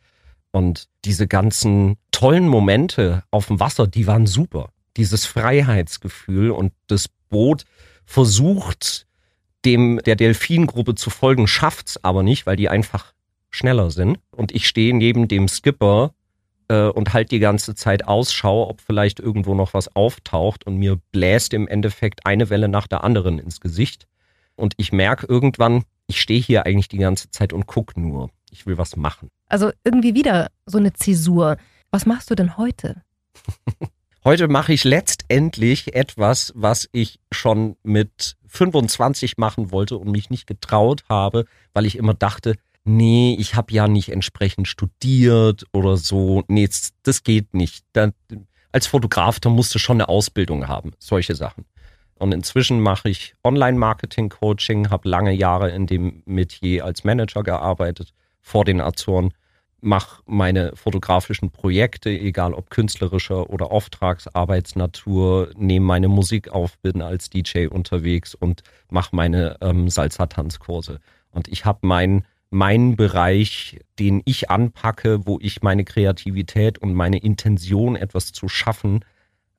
Und 0.56 0.88
diese 1.04 1.26
ganzen 1.26 1.98
tollen 2.12 2.48
Momente 2.48 3.24
auf 3.30 3.48
dem 3.48 3.60
Wasser, 3.60 3.86
die 3.86 4.06
waren 4.06 4.26
super. 4.26 4.70
Dieses 4.96 5.26
Freiheitsgefühl 5.26 6.50
und 6.50 6.72
das 6.86 7.08
Boot 7.28 7.66
versucht, 8.06 9.06
dem 9.66 10.00
der 10.06 10.16
Delfingruppe 10.16 10.94
zu 10.94 11.10
folgen, 11.10 11.46
schafft's 11.46 12.02
aber 12.02 12.22
nicht, 12.22 12.46
weil 12.46 12.56
die 12.56 12.70
einfach 12.70 13.12
schneller 13.50 13.90
sind. 13.90 14.18
Und 14.30 14.50
ich 14.50 14.66
stehe 14.66 14.96
neben 14.96 15.28
dem 15.28 15.46
Skipper 15.46 16.14
äh, 16.68 16.84
und 16.88 17.12
halt 17.12 17.32
die 17.32 17.38
ganze 17.38 17.74
Zeit 17.74 18.08
Ausschau, 18.08 18.66
ob 18.70 18.80
vielleicht 18.80 19.20
irgendwo 19.20 19.54
noch 19.54 19.74
was 19.74 19.94
auftaucht 19.94 20.64
und 20.64 20.78
mir 20.78 20.98
bläst 21.12 21.52
im 21.52 21.68
Endeffekt 21.68 22.24
eine 22.24 22.48
Welle 22.48 22.68
nach 22.68 22.86
der 22.86 23.04
anderen 23.04 23.38
ins 23.38 23.60
Gesicht. 23.60 24.06
Und 24.54 24.72
ich 24.78 24.90
merke 24.90 25.26
irgendwann, 25.26 25.84
ich 26.06 26.20
stehe 26.20 26.40
hier 26.40 26.66
eigentlich 26.66 26.88
die 26.88 26.98
ganze 26.98 27.30
Zeit 27.30 27.52
und 27.52 27.66
guck 27.66 27.96
nur. 27.96 28.30
Ich 28.50 28.66
will 28.66 28.78
was 28.78 28.96
machen. 28.96 29.28
Also 29.48 29.72
irgendwie 29.84 30.14
wieder 30.14 30.50
so 30.64 30.78
eine 30.78 30.92
Zäsur. 30.92 31.56
Was 31.90 32.06
machst 32.06 32.30
du 32.30 32.34
denn 32.34 32.56
heute? 32.56 33.02
heute 34.24 34.48
mache 34.48 34.72
ich 34.72 34.84
letztendlich 34.84 35.94
etwas, 35.94 36.52
was 36.54 36.88
ich 36.92 37.20
schon 37.32 37.76
mit 37.82 38.36
25 38.46 39.36
machen 39.36 39.70
wollte 39.72 39.96
und 39.98 40.10
mich 40.10 40.30
nicht 40.30 40.46
getraut 40.46 41.04
habe, 41.08 41.44
weil 41.74 41.86
ich 41.86 41.96
immer 41.96 42.14
dachte, 42.14 42.54
nee, 42.84 43.36
ich 43.38 43.54
habe 43.54 43.72
ja 43.72 43.88
nicht 43.88 44.10
entsprechend 44.10 44.68
studiert 44.68 45.64
oder 45.72 45.96
so. 45.96 46.44
Nee, 46.48 46.68
das 47.02 47.24
geht 47.24 47.52
nicht. 47.52 47.84
Da, 47.92 48.12
als 48.72 48.86
Fotograf, 48.86 49.40
da 49.40 49.48
musst 49.48 49.74
du 49.74 49.78
schon 49.78 49.96
eine 49.96 50.08
Ausbildung 50.08 50.68
haben, 50.68 50.92
solche 50.98 51.34
Sachen. 51.34 51.64
Und 52.18 52.32
inzwischen 52.32 52.80
mache 52.80 53.08
ich 53.10 53.34
Online-Marketing-Coaching, 53.44 54.90
habe 54.90 55.08
lange 55.08 55.32
Jahre 55.32 55.70
in 55.70 55.86
dem 55.86 56.22
Metier 56.24 56.84
als 56.84 57.04
Manager 57.04 57.42
gearbeitet 57.42 58.12
vor 58.40 58.64
den 58.64 58.80
Azoren 58.80 59.32
mache 59.80 60.22
meine 60.26 60.74
fotografischen 60.74 61.50
Projekte, 61.50 62.10
egal 62.10 62.54
ob 62.54 62.70
künstlerischer 62.70 63.50
oder 63.50 63.70
Auftragsarbeitsnatur, 63.70 65.50
nehme 65.56 65.86
meine 65.86 66.08
Musik 66.08 66.48
auf, 66.48 66.78
bin 66.78 67.02
als 67.02 67.30
DJ 67.30 67.66
unterwegs 67.66 68.34
und 68.34 68.62
mache 68.90 69.14
meine 69.14 69.56
ähm, 69.60 69.88
Salsa-Tanzkurse. 69.88 70.98
Und 71.30 71.48
ich 71.48 71.64
habe 71.64 71.86
meinen 71.86 72.24
mein 72.50 72.94
Bereich, 72.96 73.80
den 73.98 74.22
ich 74.24 74.50
anpacke, 74.50 75.26
wo 75.26 75.38
ich 75.40 75.62
meine 75.62 75.84
Kreativität 75.84 76.78
und 76.78 76.94
meine 76.94 77.18
Intention, 77.18 77.96
etwas 77.96 78.32
zu 78.32 78.48
schaffen, 78.48 79.04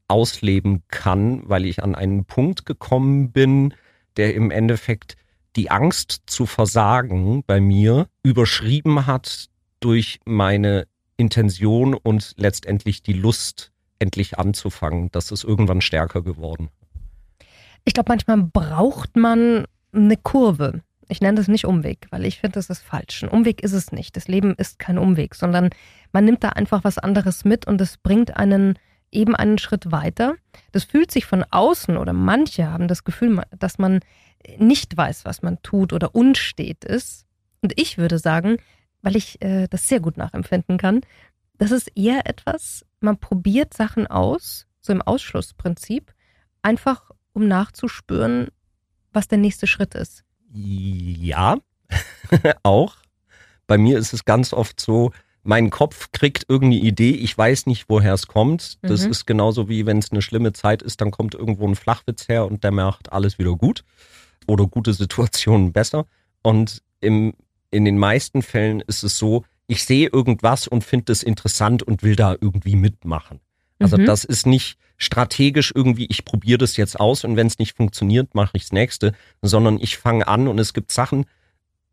ausleben 0.07 0.83
kann, 0.87 1.41
weil 1.47 1.65
ich 1.65 1.83
an 1.83 1.95
einen 1.95 2.25
Punkt 2.25 2.65
gekommen 2.65 3.31
bin, 3.31 3.73
der 4.15 4.33
im 4.35 4.51
Endeffekt 4.51 5.15
die 5.55 5.71
Angst 5.71 6.23
zu 6.27 6.45
versagen 6.45 7.43
bei 7.45 7.59
mir 7.59 8.07
überschrieben 8.23 9.07
hat 9.07 9.47
durch 9.79 10.19
meine 10.25 10.87
Intention 11.17 11.93
und 11.93 12.33
letztendlich 12.37 13.01
die 13.01 13.13
Lust, 13.13 13.71
endlich 13.99 14.37
anzufangen. 14.37 15.09
Das 15.11 15.31
ist 15.31 15.43
irgendwann 15.43 15.81
stärker 15.81 16.21
geworden. 16.21 16.69
Ich 17.83 17.93
glaube, 17.93 18.11
manchmal 18.11 18.37
braucht 18.37 19.15
man 19.15 19.65
eine 19.91 20.17
Kurve. 20.17 20.81
Ich 21.09 21.21
nenne 21.21 21.37
das 21.37 21.47
nicht 21.47 21.65
Umweg, 21.65 22.05
weil 22.11 22.25
ich 22.25 22.39
finde, 22.39 22.55
das 22.55 22.69
ist 22.69 22.83
falsch. 22.83 23.23
Ein 23.23 23.29
Umweg 23.29 23.63
ist 23.63 23.71
es 23.71 23.91
nicht. 23.91 24.15
Das 24.15 24.27
Leben 24.27 24.53
ist 24.55 24.77
kein 24.77 24.97
Umweg, 24.97 25.35
sondern 25.35 25.69
man 26.11 26.25
nimmt 26.25 26.43
da 26.43 26.49
einfach 26.49 26.83
was 26.83 26.97
anderes 26.97 27.45
mit 27.45 27.65
und 27.65 27.81
es 27.81 27.97
bringt 27.97 28.35
einen 28.35 28.77
eben 29.11 29.35
einen 29.35 29.57
Schritt 29.57 29.91
weiter. 29.91 30.35
Das 30.71 30.83
fühlt 30.83 31.11
sich 31.11 31.25
von 31.25 31.43
außen 31.49 31.97
oder 31.97 32.13
manche 32.13 32.71
haben 32.71 32.87
das 32.87 33.03
Gefühl, 33.03 33.41
dass 33.57 33.77
man 33.77 34.01
nicht 34.57 34.95
weiß, 34.95 35.25
was 35.25 35.41
man 35.41 35.61
tut 35.61 35.93
oder 35.93 36.15
unstet 36.15 36.85
ist. 36.85 37.25
Und 37.61 37.73
ich 37.79 37.97
würde 37.97 38.19
sagen, 38.19 38.57
weil 39.01 39.15
ich 39.15 39.41
äh, 39.41 39.67
das 39.67 39.87
sehr 39.87 39.99
gut 39.99 40.17
nachempfinden 40.17 40.77
kann. 40.77 41.01
Das 41.57 41.71
ist 41.71 41.91
eher 41.95 42.27
etwas, 42.27 42.85
man 42.99 43.17
probiert 43.17 43.73
Sachen 43.73 44.07
aus, 44.07 44.67
so 44.81 44.93
im 44.93 45.01
Ausschlussprinzip, 45.01 46.13
einfach 46.61 47.11
um 47.33 47.47
nachzuspüren, 47.47 48.49
was 49.11 49.27
der 49.27 49.37
nächste 49.37 49.67
Schritt 49.67 49.95
ist. 49.95 50.23
Ja, 50.51 51.57
auch. 52.63 52.97
Bei 53.65 53.77
mir 53.77 53.97
ist 53.97 54.13
es 54.13 54.25
ganz 54.25 54.53
oft 54.53 54.79
so, 54.79 55.11
mein 55.47 55.69
Kopf 55.69 56.11
kriegt 56.11 56.45
irgendeine 56.49 56.83
Idee, 56.83 57.11
ich 57.11 57.37
weiß 57.37 57.67
nicht, 57.67 57.85
woher 57.87 58.13
es 58.13 58.27
kommt. 58.27 58.79
Das 58.81 59.05
mhm. 59.05 59.11
ist 59.11 59.25
genauso 59.25 59.69
wie 59.69 59.85
wenn 59.85 59.99
es 59.99 60.11
eine 60.11 60.21
schlimme 60.21 60.51
Zeit 60.51 60.81
ist, 60.81 60.99
dann 60.99 61.09
kommt 61.09 61.35
irgendwo 61.35 61.65
ein 61.65 61.75
Flachwitz 61.75 62.27
her 62.27 62.45
und 62.45 62.65
der 62.65 62.71
macht 62.71 63.13
alles 63.13 63.39
wieder 63.39 63.55
gut 63.55 63.85
oder 64.45 64.67
gute 64.67 64.93
Situationen 64.93 65.71
besser. 65.73 66.05
Und 66.43 66.83
im 66.99 67.33
in 67.69 67.85
den 67.85 67.97
meisten 67.97 68.41
Fällen 68.41 68.81
ist 68.81 69.03
es 69.03 69.17
so, 69.17 69.43
ich 69.67 69.83
sehe 69.83 70.09
irgendwas 70.11 70.67
und 70.67 70.83
finde 70.83 71.11
es 71.11 71.21
interessant 71.21 71.83
und 71.83 72.01
will 72.01 72.15
da 72.15 72.33
irgendwie 72.39 72.75
mitmachen. 72.75 73.41
Also 73.79 73.97
mhm. 73.97 74.05
das 74.05 74.23
ist 74.23 74.47
nicht 74.47 74.77
strategisch 74.97 75.71
irgendwie, 75.75 76.07
ich 76.09 76.25
probiere 76.25 76.57
das 76.57 76.77
jetzt 76.77 76.99
aus 76.99 77.23
und 77.23 77.35
wenn 77.35 77.47
es 77.47 77.59
nicht 77.59 77.75
funktioniert, 77.75 78.35
mache 78.35 78.57
ich 78.57 78.63
das 78.63 78.71
nächste, 78.71 79.13
sondern 79.41 79.79
ich 79.79 79.97
fange 79.97 80.27
an 80.27 80.47
und 80.47 80.59
es 80.59 80.73
gibt 80.73 80.91
Sachen, 80.91 81.25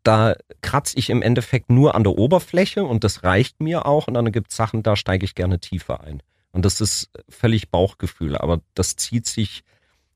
da 0.05 0.35
kratze 0.61 0.97
ich 0.97 1.09
im 1.09 1.21
Endeffekt 1.21 1.69
nur 1.69 1.95
an 1.95 2.03
der 2.03 2.17
Oberfläche 2.17 2.83
und 2.83 3.03
das 3.03 3.23
reicht 3.23 3.59
mir 3.59 3.85
auch 3.85 4.07
und 4.07 4.13
dann 4.13 4.31
gibt 4.31 4.51
es 4.51 4.57
Sachen, 4.57 4.83
da 4.83 4.95
steige 4.95 5.25
ich 5.25 5.35
gerne 5.35 5.59
tiefer 5.59 6.01
ein. 6.01 6.21
Und 6.51 6.63
das 6.63 6.79
ist 6.79 7.09
völlig 7.27 7.69
Bauchgefühl, 7.69 8.37
aber 8.37 8.61
das 8.75 8.95
zieht 8.95 9.25
sich 9.25 9.63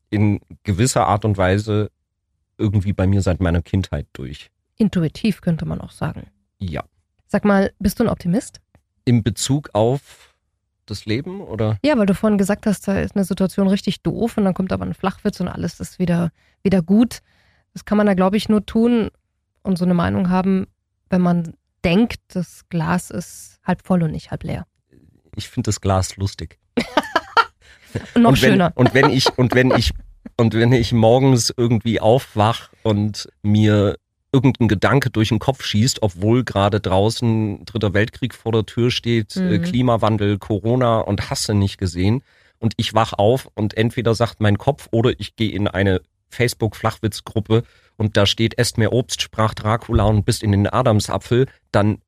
in 0.10 0.40
gewisser 0.64 1.08
Art 1.08 1.26
und 1.26 1.38
Weise 1.38 1.92
irgendwie 2.58 2.94
bei 2.94 3.08
mir 3.08 3.22
seit 3.22 3.42
meiner 3.42 3.62
Kindheit 3.62 4.08
durch. 4.14 4.52
Intuitiv 4.78 5.42
könnte 5.42 5.66
man 5.66 5.82
auch 5.82 5.92
sagen. 5.92 6.28
Ja. 6.60 6.84
Sag 7.28 7.44
mal, 7.44 7.72
bist 7.80 8.00
du 8.00 8.04
ein 8.04 8.10
Optimist? 8.10 8.62
In 9.06 9.24
Bezug 9.24 9.72
auf 9.74 10.36
das 10.86 11.06
Leben 11.06 11.42
oder? 11.42 11.78
Ja, 11.84 11.98
weil 11.98 12.06
du 12.06 12.14
vorhin 12.14 12.38
gesagt 12.38 12.66
hast, 12.66 12.88
da 12.88 13.00
ist 13.00 13.16
eine 13.16 13.26
Situation 13.26 13.68
richtig 13.68 14.02
doof 14.02 14.38
und 14.38 14.46
dann 14.46 14.54
kommt 14.54 14.72
aber 14.72 14.86
ein 14.86 14.94
Flachwitz 14.94 15.40
und 15.40 15.48
alles 15.48 15.80
ist 15.80 16.00
wieder, 16.00 16.32
wieder 16.64 16.82
gut. 16.82 17.22
Das 17.74 17.86
kann 17.86 17.98
man 17.98 18.08
da, 18.08 18.14
glaube 18.14 18.38
ich, 18.38 18.50
nur 18.50 18.66
tun 18.66 19.10
und 19.64 19.78
so 19.78 19.86
eine 19.86 19.94
Meinung 19.94 20.30
haben, 20.30 20.68
wenn 21.10 21.22
man 21.22 21.54
denkt, 21.84 22.20
das 22.30 22.68
Glas 22.70 23.10
ist 23.10 23.60
halb 23.64 23.86
voll 23.86 24.04
und 24.04 24.12
nicht 24.12 24.32
halb 24.32 24.44
leer. 24.44 24.66
Ich 25.36 25.50
finde 25.50 25.70
das 25.70 25.82
Glas 25.82 26.18
lustig. 26.18 26.60
Noch 28.16 28.32
und 28.32 28.42
wenn, 28.42 28.52
schöner. 28.52 28.72
Und 28.76 28.94
wenn 28.94 29.10
ich, 29.10 29.26
und 29.38 29.56
wenn 29.56 29.72
ich, 29.72 29.92
und 30.38 30.54
wenn 30.54 30.72
ich 30.74 30.92
morgens 30.92 31.54
irgendwie 31.56 32.00
aufwach 32.00 32.70
und 32.84 33.30
mir 33.42 33.96
irgendein 34.32 34.68
Gedanke 34.68 35.10
durch 35.10 35.30
den 35.30 35.40
Kopf 35.40 35.64
schießt, 35.64 36.04
obwohl 36.04 36.44
gerade 36.44 36.80
draußen 36.80 37.66
Dritter 37.66 37.94
Weltkrieg 37.94 38.36
vor 38.36 38.52
der 38.52 38.66
Tür 38.66 38.92
steht, 38.92 39.36
äh, 39.36 39.58
Mhm. 39.58 39.62
Klimawandel, 39.64 40.38
Corona 40.38 41.00
und 41.00 41.30
hasse 41.30 41.56
nicht 41.56 41.78
gesehen. 41.78 42.22
Und 42.60 42.74
ich 42.78 42.94
wach 42.94 43.14
auf 43.14 43.50
und 43.56 43.76
entweder 43.78 44.14
sagt 44.14 44.40
mein 44.40 44.58
Kopf 44.58 44.88
oder 44.92 45.14
ich 45.18 45.36
gehe 45.36 45.52
in 45.52 45.68
eine 45.68 46.02
Facebook-Flachwitzgruppe 46.30 47.64
und 48.00 48.18
da 48.18 48.26
steht, 48.26 48.58
esst 48.58 48.78
mehr 48.78 48.94
Obst, 48.94 49.22
sprach 49.22 49.54
Dracula 49.54 50.06
und 50.06 50.26
bist 50.26 50.42
in 50.44 50.52
den 50.52 50.68
Adamsapfel, 50.68 51.48
dann 51.72 52.00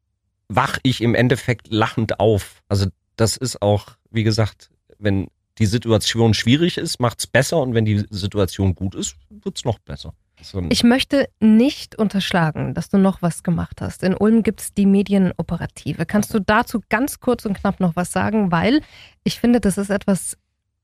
wach 0.48 0.80
ich 0.84 1.02
im 1.02 1.14
Endeffekt 1.16 1.68
lachend 1.72 2.20
auf. 2.20 2.62
Also 2.68 2.88
das 3.16 3.38
ist 3.38 3.62
auch, 3.62 3.90
wie 4.10 4.24
gesagt, 4.24 4.70
wenn 4.98 5.28
die 5.60 5.66
Situation 5.66 6.34
schwierig 6.34 6.78
ist, 6.78 7.00
macht's 7.00 7.28
besser 7.28 7.62
und 7.62 7.74
wenn 7.74 7.86
die 7.86 8.06
Situation 8.10 8.74
gut 8.74 8.96
ist, 8.96 9.16
wird's 9.30 9.66
noch 9.66 9.80
besser. 9.80 10.14
So 10.42 10.58
ein- 10.58 10.70
Ich 10.72 10.84
möchte 10.84 11.30
nicht 11.40 11.96
unterschlagen, 11.98 12.74
dass 12.74 12.90
du 12.90 12.98
noch 12.98 13.22
was 13.22 13.44
gemacht 13.44 13.80
hast. 13.82 14.02
In 14.02 14.16
Ulm 14.16 14.42
gibt 14.44 14.62
es 14.62 14.74
die 14.74 14.88
Medienoperative. 14.88 16.06
Kannst 16.08 16.34
du 16.34 16.40
dazu 16.40 16.82
ganz 16.90 17.20
kurz 17.20 17.46
und 17.46 17.54
knapp 17.54 17.80
noch 17.80 17.96
was 17.96 18.12
sagen? 18.12 18.52
Weil 18.52 18.82
ich 19.24 19.40
finde, 19.40 19.60
das 19.60 19.78
ist 19.78 19.90
etwas 19.92 20.38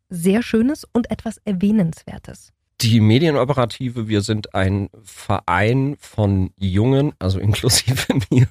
sehr 0.09 0.43
Schönes 0.43 0.85
und 0.93 1.09
etwas 1.09 1.37
Erwähnenswertes. 1.43 2.53
Die 2.81 2.99
Medienoperative, 2.99 4.07
wir 4.07 4.21
sind 4.21 4.53
ein 4.53 4.89
Verein 5.03 5.97
von 5.99 6.51
jungen, 6.57 7.13
also 7.17 7.39
inklusive 7.47 8.13
mir, 8.29 8.47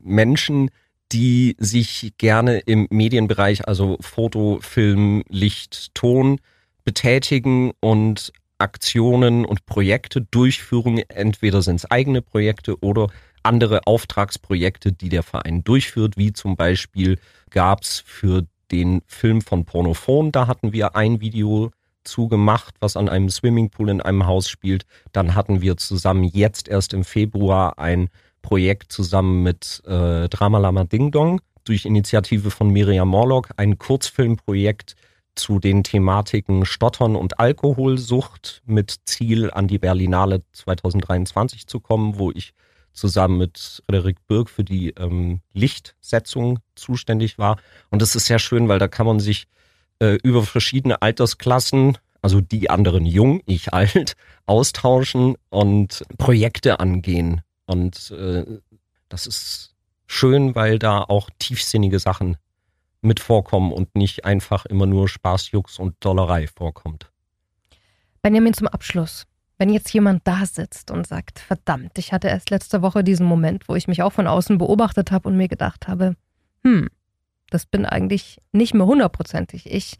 Menschen, 0.00 0.70
die 1.12 1.56
sich 1.58 2.14
gerne 2.18 2.58
im 2.60 2.86
Medienbereich, 2.90 3.68
also 3.68 3.98
Foto, 4.00 4.58
Film, 4.60 5.22
Licht, 5.28 5.94
Ton 5.94 6.40
betätigen 6.84 7.72
und 7.80 8.32
Aktionen 8.58 9.44
und 9.44 9.66
Projekte 9.66 10.22
durchführen. 10.22 10.98
Entweder 11.08 11.60
sind 11.62 11.76
es 11.76 11.90
eigene 11.90 12.22
Projekte 12.22 12.78
oder 12.80 13.08
andere 13.42 13.86
Auftragsprojekte, 13.86 14.92
die 14.92 15.10
der 15.10 15.22
Verein 15.22 15.62
durchführt, 15.62 16.16
wie 16.16 16.32
zum 16.32 16.56
Beispiel 16.56 17.18
gab 17.50 17.82
es 17.82 18.02
für 18.06 18.46
den 18.70 19.02
Film 19.06 19.42
von 19.42 19.64
Pornophon, 19.64 20.32
da 20.32 20.46
hatten 20.46 20.72
wir 20.72 20.96
ein 20.96 21.20
Video 21.20 21.70
zugemacht, 22.06 22.74
was 22.80 22.96
an 22.96 23.08
einem 23.08 23.28
Swimmingpool 23.28 23.90
in 23.90 24.00
einem 24.00 24.26
Haus 24.26 24.48
spielt. 24.48 24.86
Dann 25.12 25.34
hatten 25.34 25.60
wir 25.60 25.76
zusammen 25.76 26.24
jetzt 26.24 26.68
erst 26.68 26.94
im 26.94 27.04
Februar 27.04 27.78
ein 27.78 28.08
Projekt 28.42 28.92
zusammen 28.92 29.42
mit 29.42 29.82
äh, 29.86 30.28
Drama 30.28 30.58
Lama 30.58 30.84
Ding 30.84 31.10
Dong 31.10 31.40
durch 31.64 31.84
Initiative 31.84 32.50
von 32.50 32.70
Miriam 32.70 33.08
Morlock, 33.08 33.50
ein 33.56 33.78
Kurzfilmprojekt 33.78 34.94
zu 35.34 35.58
den 35.58 35.84
Thematiken 35.84 36.64
Stottern 36.64 37.14
und 37.14 37.38
Alkoholsucht 37.38 38.62
mit 38.64 38.96
Ziel 39.04 39.50
an 39.50 39.68
die 39.68 39.78
Berlinale 39.78 40.42
2023 40.52 41.66
zu 41.66 41.80
kommen, 41.80 42.18
wo 42.18 42.30
ich 42.30 42.54
zusammen 42.92 43.38
mit 43.38 43.82
Frederik 43.86 44.26
Birk 44.26 44.48
für 44.48 44.64
die 44.64 44.90
ähm, 44.90 45.40
Lichtsetzung 45.52 46.60
zuständig 46.74 47.38
war. 47.38 47.58
Und 47.90 48.00
das 48.00 48.16
ist 48.16 48.26
sehr 48.26 48.38
schön, 48.38 48.68
weil 48.68 48.78
da 48.78 48.88
kann 48.88 49.06
man 49.06 49.20
sich 49.20 49.46
äh, 50.00 50.18
über 50.22 50.42
verschiedene 50.42 51.02
Altersklassen, 51.02 51.98
also 52.22 52.40
die 52.40 52.70
anderen 52.70 53.06
jung, 53.06 53.40
ich 53.46 53.72
alt, 53.72 54.16
austauschen 54.46 55.36
und 55.50 56.02
Projekte 56.18 56.80
angehen. 56.80 57.42
Und 57.66 58.10
äh, 58.10 58.44
das 59.08 59.26
ist 59.26 59.74
schön, 60.06 60.54
weil 60.54 60.78
da 60.78 61.02
auch 61.02 61.30
tiefsinnige 61.38 61.98
Sachen 61.98 62.36
mit 63.00 63.20
vorkommen 63.20 63.72
und 63.72 63.94
nicht 63.94 64.24
einfach 64.24 64.66
immer 64.66 64.86
nur 64.86 65.08
Spaß, 65.08 65.50
Jux 65.52 65.78
und 65.78 65.96
Dollerei 66.00 66.46
vorkommt. 66.46 67.10
Benjamin, 68.22 68.54
zum 68.54 68.66
Abschluss. 68.66 69.26
Wenn 69.58 69.70
jetzt 69.70 69.92
jemand 69.94 70.26
da 70.26 70.44
sitzt 70.44 70.90
und 70.90 71.06
sagt, 71.06 71.38
verdammt, 71.38 71.96
ich 71.96 72.12
hatte 72.12 72.28
erst 72.28 72.50
letzte 72.50 72.82
Woche 72.82 73.02
diesen 73.02 73.24
Moment, 73.24 73.68
wo 73.68 73.74
ich 73.74 73.88
mich 73.88 74.02
auch 74.02 74.12
von 74.12 74.26
außen 74.26 74.58
beobachtet 74.58 75.12
habe 75.12 75.28
und 75.28 75.36
mir 75.36 75.48
gedacht 75.48 75.88
habe, 75.88 76.16
hm, 76.62 76.88
das 77.56 77.64
bin 77.64 77.86
eigentlich 77.86 78.38
nicht 78.52 78.74
mehr 78.74 78.84
hundertprozentig 78.84 79.64
ich. 79.64 79.96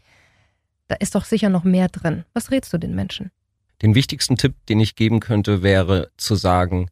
Da 0.87 0.93
ist 0.93 1.15
doch 1.15 1.25
sicher 1.25 1.49
noch 1.49 1.63
mehr 1.63 1.89
drin. 1.89 2.23
Was 2.33 2.51
rätst 2.51 2.71
du 2.71 2.77
den 2.77 2.93
Menschen? 2.93 3.31
Den 3.81 3.95
wichtigsten 3.95 4.37
Tipp, 4.37 4.53
den 4.67 4.79
ich 4.79 4.95
geben 4.95 5.19
könnte, 5.19 5.63
wäre 5.63 6.11
zu 6.17 6.35
sagen, 6.35 6.91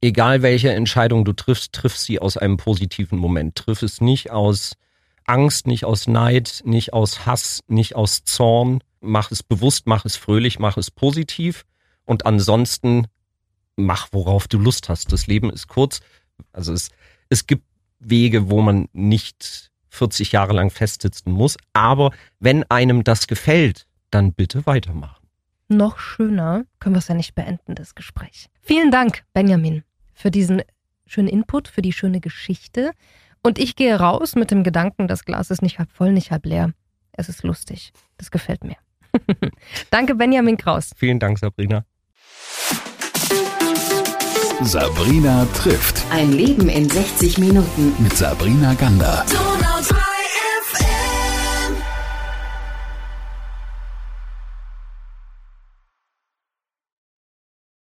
egal 0.00 0.40
welche 0.40 0.72
Entscheidung 0.72 1.26
du 1.26 1.34
triffst, 1.34 1.74
triff 1.74 1.94
sie 1.94 2.20
aus 2.20 2.38
einem 2.38 2.56
positiven 2.56 3.18
Moment. 3.18 3.54
Triff 3.56 3.82
es 3.82 4.00
nicht 4.00 4.30
aus 4.30 4.76
Angst, 5.26 5.66
nicht 5.66 5.84
aus 5.84 6.06
Neid, 6.06 6.62
nicht 6.64 6.94
aus 6.94 7.26
Hass, 7.26 7.60
nicht 7.66 7.94
aus 7.94 8.24
Zorn. 8.24 8.82
Mach 9.02 9.30
es 9.30 9.42
bewusst, 9.42 9.86
mach 9.86 10.06
es 10.06 10.16
fröhlich, 10.16 10.58
mach 10.58 10.78
es 10.78 10.90
positiv. 10.90 11.66
Und 12.06 12.24
ansonsten 12.24 13.08
mach, 13.76 14.08
worauf 14.12 14.48
du 14.48 14.58
Lust 14.58 14.88
hast. 14.88 15.12
Das 15.12 15.26
Leben 15.26 15.50
ist 15.50 15.68
kurz. 15.68 16.00
Also 16.50 16.72
es, 16.72 16.88
es 17.28 17.46
gibt 17.46 17.64
Wege, 17.98 18.48
wo 18.48 18.62
man 18.62 18.88
nicht 18.92 19.70
40 19.90 20.32
Jahre 20.32 20.52
lang 20.52 20.70
festsitzen 20.70 21.32
muss. 21.32 21.56
Aber 21.72 22.10
wenn 22.40 22.64
einem 22.70 23.04
das 23.04 23.26
gefällt, 23.26 23.86
dann 24.10 24.32
bitte 24.32 24.66
weitermachen. 24.66 25.26
Noch 25.68 25.98
schöner 25.98 26.64
können 26.80 26.94
wir 26.94 27.00
es 27.00 27.08
ja 27.08 27.14
nicht 27.14 27.34
beenden, 27.34 27.74
das 27.74 27.94
Gespräch. 27.94 28.48
Vielen 28.62 28.90
Dank, 28.90 29.22
Benjamin, 29.34 29.82
für 30.14 30.30
diesen 30.30 30.62
schönen 31.06 31.28
Input, 31.28 31.68
für 31.68 31.82
die 31.82 31.92
schöne 31.92 32.20
Geschichte. 32.20 32.92
Und 33.42 33.58
ich 33.58 33.76
gehe 33.76 33.98
raus 33.98 34.34
mit 34.34 34.50
dem 34.50 34.62
Gedanken, 34.64 35.08
das 35.08 35.24
Glas 35.24 35.50
ist 35.50 35.62
nicht 35.62 35.78
halb 35.78 35.90
voll, 35.92 36.12
nicht 36.12 36.30
halb 36.30 36.46
leer. 36.46 36.72
Es 37.12 37.28
ist 37.28 37.42
lustig. 37.42 37.92
Das 38.16 38.30
gefällt 38.30 38.64
mir. 38.64 38.76
Danke, 39.90 40.14
Benjamin 40.14 40.56
Kraus. 40.56 40.90
Vielen 40.96 41.18
Dank, 41.18 41.38
Sabrina. 41.38 41.84
Sabrina 44.62 45.46
trifft 45.54 46.02
Ein 46.10 46.32
Leben 46.32 46.68
in 46.68 46.88
60 46.88 47.38
Minuten. 47.38 47.94
mit 48.02 48.16
Sabrina 48.16 48.74
Gander. 48.74 49.24